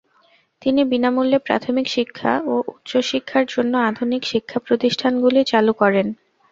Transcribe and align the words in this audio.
তিনি 0.61 0.81
বিনামূল্যে 0.91 1.39
প্রাথমিক 1.39 1.87
শিক্ষা 1.87 2.31
ও 2.45 2.55
উচ্চশিক্ষার 2.71 3.45
জন্য 3.49 3.73
আধুনিক 3.89 4.21
শিক্ষাপ্রতিষ্ঠানগুলি 4.31 5.41
চালু 5.51 5.71
করেন। 5.81 6.07